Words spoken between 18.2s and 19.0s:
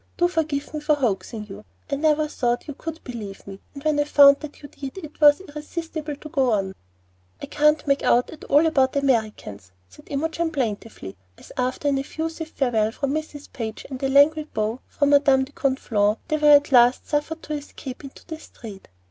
the street.